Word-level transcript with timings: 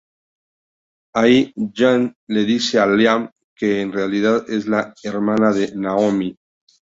Ahí, 1.13 1.53
Jen 1.77 2.11
le 2.29 2.43
dice 2.43 2.79
a 2.79 2.87
Liam 2.87 3.29
que 3.55 3.81
en 3.81 3.91
realidad 3.93 4.49
es 4.49 4.67
la 4.67 4.95
hermana 5.03 5.53
de 5.53 5.75
Naomi. 5.75 6.35